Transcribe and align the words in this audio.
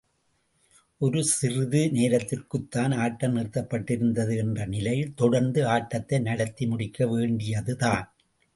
ஒரு 1.01 1.23
சிறிது 1.23 1.81
நேரத்திற்குத்தான் 1.93 2.95
ஆட்டம் 2.95 3.35
நிறுத்தப் 3.35 3.69
பட்டிருந்தது 3.69 4.37
என்ற 4.37 4.65
நிலையில், 4.65 5.13
தொடர்ந்து 5.15 5.67
ஆட்டத்தை 5.67 6.19
நடத்தி 6.19 6.67
முடிக்க 6.67 7.07
வேண்டியதுதான். 7.07 8.05